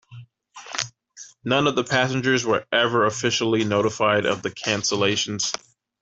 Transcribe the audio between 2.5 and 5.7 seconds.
ever officially notified of the cancellations.